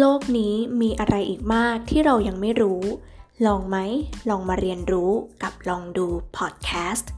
[0.00, 2.82] โลกนี้มีอะไรอีกมากที่เรายังไม่รู้
[3.46, 3.76] ลองไหม
[4.30, 5.10] ลองมาเรียนรู้
[5.42, 7.10] กับลองดูพอดแคสต์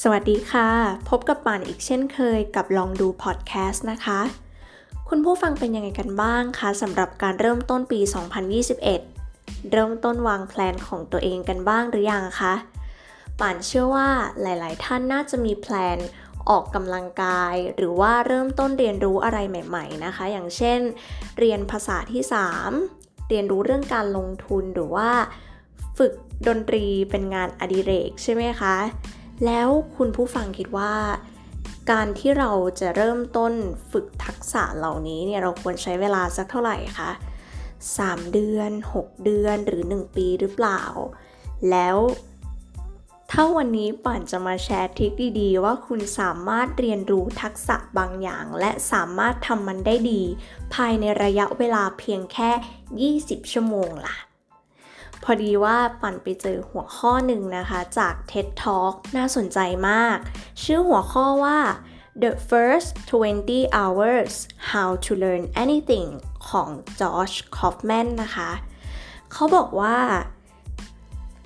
[0.00, 0.68] สวัสดีค่ะ
[1.08, 4.20] พบกับป่านอีกเช่นเคยกับลองดูพอดแคสต์นะคะ
[5.08, 8.00] คุณผู้ฟังเป็นยังไงกันบ้างคะสำหรับการเริ่มต้นปี
[8.86, 12.54] 2021 เริ่มต้นวางแผนของตัวเองกันบ้างหรือยังคะ
[13.40, 14.08] ป่านเชื่อว่า
[14.40, 15.98] หลาย ๆ ท่านน่าจะมีแผน
[16.48, 20.80] ออกกำลังกาย หรือว่าเริ่มต้นเรียนรู้อะไรใหม่ ๆนะคะ อย่างเช่น
[21.38, 22.22] เรียนภาษาที่
[22.72, 25.10] 3 เรียนรู้เรื่องการลงทุนหรือว่า
[25.98, 26.12] ฝึก
[26.48, 28.76] ดนตรีเป็นงานอดิเรกใช่ไหมคะ
[29.46, 30.94] แล้วคุณผู้ฟังคิดว่า
[31.90, 33.52] การที่เราจะเริ่มต้น
[33.92, 37.10] ฝึกทักษะเหล่านี้เนี่ยเราควรใช้เวลาสักเท่าไหร่คะ
[37.70, 40.82] 3 เดือน 6 เดือนหรือ 1 ปีหรือเปล่า
[41.70, 41.96] แล้ว
[43.36, 50.22] ถ้าวันนี้ป่านจะมาแชร์ทริคดีๆ ว่าคุณสามารถเรียนรู้ทักษะบางอย่าง และสามารถทำมันได้ดี
[50.74, 52.50] ภายในระยะเวลาเพียงแค่
[53.20, 54.16] 20 ชั่วโมงล่ะ
[55.22, 60.18] พอดีว่าปั่นไปเจอหัวข้อหนึ่งนะคะจาก TED Talk น่าสนใจมาก
[60.62, 61.58] ชื่อหัวข้อว่า
[62.22, 64.34] The First 20 Hours
[64.70, 66.10] How to Learn Anything
[66.48, 66.68] ของ
[67.00, 68.50] Josh Kaufman นะคะ
[69.32, 69.98] เขาบอกว่า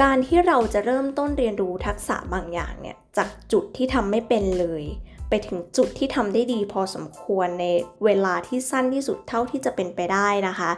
[0.00, 4.84] การที่เราจะเริ่มต้นเรียนรู้ทักษะบางอย่างเนี่ยจากจุดที่ทำไม่เป็นเลย
[5.28, 7.64] ไปถึงจุดที่ทำได้ดีพอสมควรใน
[8.04, 10.70] เวลาที่สั้นที่สุดเท่าที่จะเป็นไปได้นะคะ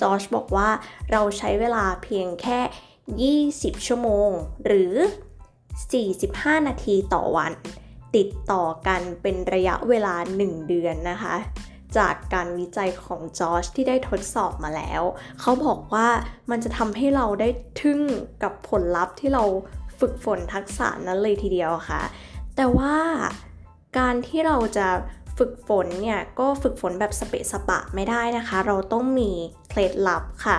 [0.00, 0.68] จอชบอกว่า
[1.10, 2.60] เราใช้เวลาเพียงแค่
[3.42, 4.30] 20 ชั่วโมง
[4.66, 4.94] หรือ
[5.82, 7.52] 45 นาทีต่อวัน
[8.16, 11.36] ติดต่อกันเป็นระยะเวลา 1 เดือนนะคะ
[11.98, 15.02] จากการวิจัยของจอชที่ได้ทดสอบมาแล้ว
[15.40, 16.08] เขาบอกว่า
[16.50, 17.48] มันจะทำให้เราได้
[17.80, 18.00] ทึ่ง
[18.42, 19.44] กับผลลัพธ์ที่เรา
[20.00, 22.02] ฝึกฝนทักษะนั้นเลยทีเดียวค่ะ
[22.56, 22.96] แต่ว่า
[23.98, 24.88] การที่เราจะ
[25.38, 29.30] ฝึกฝนเนี่ย ก็ฝึกฝนแบบสเปะสปะไม่ได้นะคะ เราต้องมี
[29.68, 30.58] เคล็ดลับค่ะ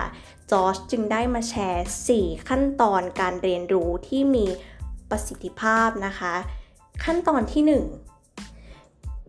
[0.50, 1.86] จอชจึงได้มาแชร์
[2.16, 4.46] 4 ขั้นตอนการเรียนรู้ที่มี
[5.10, 6.34] ประสิทธิภาพนะคะ
[7.04, 8.15] ขั้นตอนที่ 1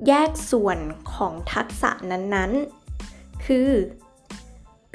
[0.08, 0.80] แยกส่วน
[1.13, 3.69] ของทักษะนั้นๆ คือ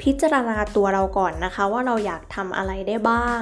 [0.01, 3.41] พิจารณาตัวเราก่อนนะคะ ว่าเราอยากทำอะไรได้บ้าง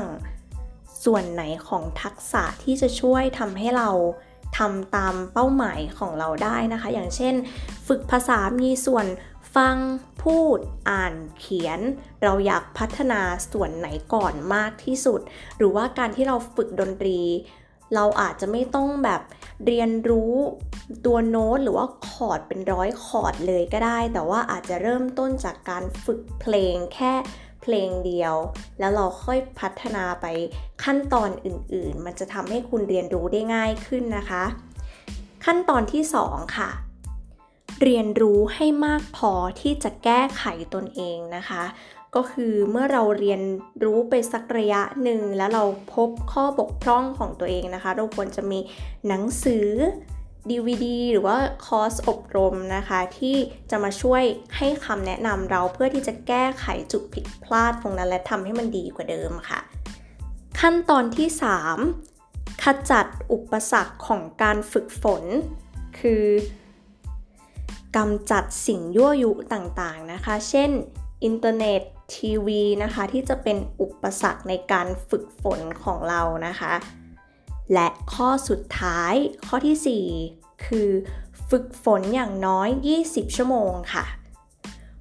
[1.05, 3.89] ส่วนไหนของทักษะที่จะช่วยทำให้เรา
[4.57, 7.33] ทำตามเป้าหมายของเราได้นะคะ อย่างเช่น
[7.87, 9.05] ฝึกภาษามีส่วน
[9.55, 9.77] ฟัง
[10.23, 11.79] พูด อ่าน เขียน
[12.23, 15.21] เราอยากพัฒนาส่วนไหนก่อนมากที่สุด
[15.57, 17.19] หรือว่าการที่เราฝึกดนตรี
[17.95, 19.21] เราอาจจะไม่ต้องแบบ
[19.65, 20.33] เรียนรู้
[21.05, 27.13] ตัวโน้ตหรือว่าคอร์ดเป็นร้อยคอร์ดเลยก็ได้ แต่ว่าอาจจะเริ่มต้นจากการฝึกเพลงแค่
[27.61, 28.35] เพลงเดียว
[28.79, 30.25] แล้วเราค่อยพัฒนาไป
[30.83, 34.43] ขั้นตอนอื่นๆ มันจะทำให้คุณเรียนรู้ได้ง่ายขึ้นนะคะ
[35.45, 36.69] ขั้นตอนที่ 2 ค่ะ
[37.81, 39.31] เรียนรู้ให้มากพอ
[39.61, 41.63] ที่จะแก้ไขตนเองนะคะ
[42.15, 43.41] ก็คือเมื่อเราเรียน
[43.83, 45.63] รู้ไปสักระยะหนึ่งแล้วเรา
[45.95, 48.59] พบข้อบกพร่องของตัวเองนะคะ เราควรจะมี
[49.07, 49.67] หนังสือ
[50.49, 53.35] DVD หรือว่าคอร์สอบรมนะคะ ที่
[53.71, 54.23] จะมาช่วย
[54.57, 59.59] ให้คำแนะนำเราเพื่อที่จะแก้ไขจุดผิดพลาดตรงนั้น และทำให้มันดีกว่าเดิมค่ะ
[60.59, 61.27] ขั้นตอนที่
[61.95, 65.23] 3 ขจัดอุปสรรคของการฝึกฝน
[65.99, 66.25] คือ
[67.97, 70.69] กำจัดสิ่งยั่วยุต่างๆนะคะ เช่น
[71.23, 71.81] อินเทอร์เน็ต
[72.15, 76.73] ทีวีนะคะ ที่จะเป็นอุปสรรคในการฝึกฝนของเรานะคะ
[77.73, 79.13] และข้อสุดท้าย
[79.47, 80.89] ข้อที่ 4 คือ
[81.49, 82.69] ฝึกฝนอย่างน้อย
[83.03, 84.05] 20 ชั่วโมงค่ะ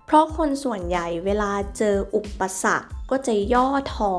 [0.05, 4.15] เพราะคนส่วนใหญ่เวลาเจออุปสรรคก็จะย่อท้อ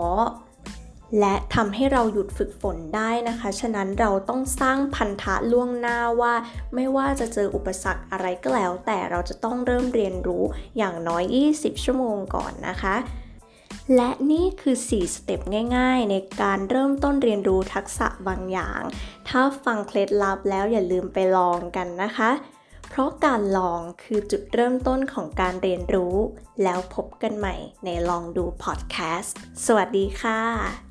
[1.19, 6.33] และทำให้เราหยุดฝึกฝนได้นะคะ ฉะนั้นเราต้องสร้างพันธะล่วงหน้าว่า
[6.75, 10.43] ไม่ว่าจะเจออุปสรรคอะไรก็แล้ว แต่เราจะต้องเริ่มเรียนรู้
[10.77, 11.23] อย่างน้อย
[11.55, 12.95] 20 ชั่วโมงก่อนนะคะ
[13.95, 15.41] และนี่คือ 4 สเต็ป
[15.77, 18.81] ง่าย ๆ ในการเริ่มต้นเรียนรู้ทักษะบางอย่าง
[19.27, 22.31] ถ้าฟังเคล็ดลับแล้วอย่าลืมไปลองกันนะคะ
[22.89, 26.15] เพราะการลองคือจุดเริ่มต้นของการเรียนรู้
[26.63, 27.55] แล้วพบกันใหม่
[27.85, 30.90] ในลองดูพอดแคสต์ สวัสดีค่ะ